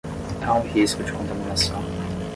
Há 0.41 0.55
um 0.55 0.61
risco 0.61 1.03
de 1.03 1.11
contaminação 1.11 1.79